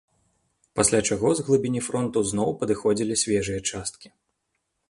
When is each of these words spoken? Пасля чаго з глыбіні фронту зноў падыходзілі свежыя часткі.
Пасля 0.79 1.01
чаго 1.09 1.27
з 1.39 1.43
глыбіні 1.49 1.83
фронту 1.89 2.25
зноў 2.31 2.49
падыходзілі 2.63 3.21
свежыя 3.25 3.59
часткі. 3.69 4.07